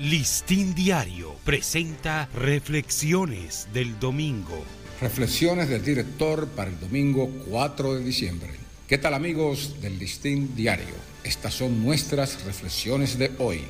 [0.00, 4.64] Listín Diario presenta Reflexiones del Domingo.
[4.98, 8.48] Reflexiones del director para el domingo 4 de diciembre.
[8.88, 10.94] ¿Qué tal amigos del Listín Diario?
[11.22, 13.60] Estas son nuestras reflexiones de hoy.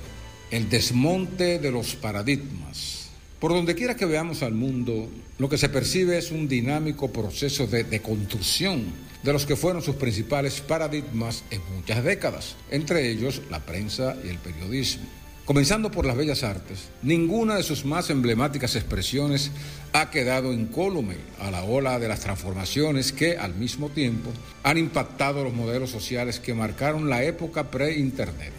[0.53, 3.09] El desmonte de los paradigmas.
[3.41, 7.67] Por donde quiera que veamos al mundo, lo que se percibe es un dinámico proceso
[7.67, 8.85] de deconstrucción
[9.25, 14.29] de los que fueron sus principales paradigmas en muchas décadas, entre ellos la prensa y
[14.29, 15.20] el periodismo.
[15.51, 19.51] Comenzando por las bellas artes, ninguna de sus más emblemáticas expresiones
[19.93, 24.31] ha quedado incólume a la ola de las transformaciones que, al mismo tiempo,
[24.63, 28.53] han impactado los modelos sociales que marcaron la época pre-internet.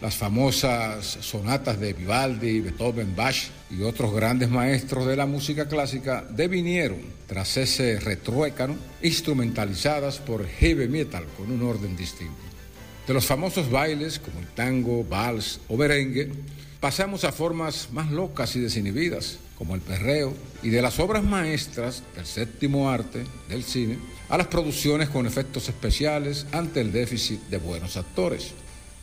[0.00, 3.36] Las famosas sonatas de Vivaldi, Beethoven, Bach
[3.70, 10.88] y otros grandes maestros de la música clásica devinieron, tras ese retruécano, instrumentalizadas por heavy
[10.88, 12.51] metal con un orden distinto.
[13.06, 16.30] De los famosos bailes como el tango, vals o merengue,
[16.80, 22.02] pasamos a formas más locas y desinhibidas, como el perreo, y de las obras maestras
[22.14, 27.58] del séptimo arte del cine a las producciones con efectos especiales ante el déficit de
[27.58, 28.52] buenos actores.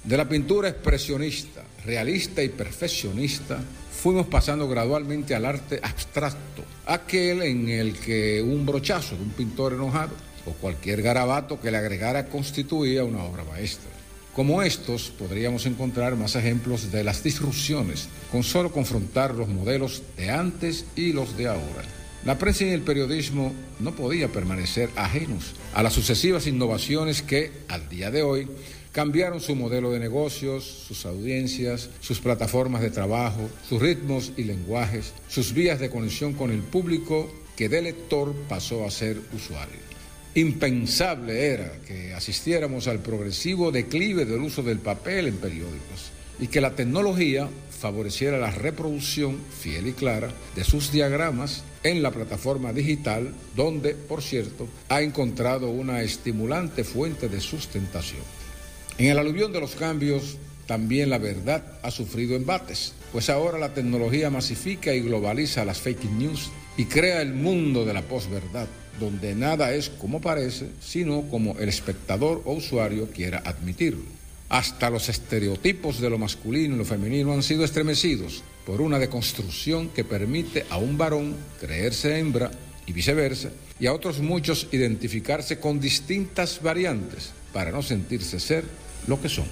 [0.04, 3.60] De la pintura expresionista, realista y perfeccionista,
[4.02, 9.74] fuimos pasando gradualmente al arte abstracto, aquel en el que un brochazo de un pintor
[9.74, 13.90] enojado o cualquier garabato que le agregara constituía una obra maestra.
[14.36, 20.30] Como estos, podríamos encontrar más ejemplos de las disrupciones con solo confrontar los modelos de
[20.30, 21.84] antes y los de ahora.
[22.26, 27.88] La prensa y el periodismo no podían permanecer ajenos a las sucesivas innovaciones que, al
[27.90, 28.48] día de hoy,
[28.92, 35.14] cambiaron su modelo de negocios, sus audiencias, sus plataformas de trabajo, sus ritmos y lenguajes,
[35.28, 39.90] sus vías de conexión con el público que de lector pasó a ser usuario.
[40.36, 46.62] Impensable era que asistiéramos al progresivo declive del uso del papel en periódicos y que
[46.62, 47.50] la tecnología
[47.80, 54.22] favoreciera la reproducción fiel y clara de sus diagramas en la plataforma digital, donde, por
[54.22, 58.22] cierto, ha encontrado una estimulante fuente de sustentación.
[58.98, 63.74] En el aluvión de los cambios, también la verdad ha sufrido embates, pues ahora la
[63.74, 68.70] tecnología masifica y globaliza las fake news y crea el mundo de la posverdad,
[69.02, 74.06] donde nada es como parece, sino como el espectador o usuario quiera admitirlo.
[74.48, 79.90] Hasta los estereotipos de lo masculino y lo femenino han sido estremecidos por una deconstrucción
[79.90, 82.50] que permite a un varón creerse hembra
[82.86, 88.64] y viceversa, y a otros muchos identificarse con distintas variantes para no sentirse ser
[89.06, 89.48] lo que son.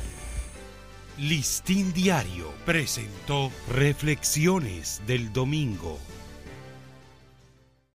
[1.20, 6.00] Listín Diario presentó Reflexiones del Domingo.